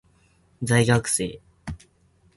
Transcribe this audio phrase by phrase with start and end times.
[0.65, 1.39] 在学生